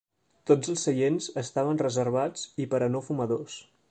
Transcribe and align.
Tots 0.51 0.71
els 0.71 0.85
seients 0.87 1.27
estaven 1.41 1.81
reservats 1.83 2.49
i 2.65 2.69
per 2.75 2.83
a 2.87 2.91
no 2.97 3.05
fumadors. 3.11 3.63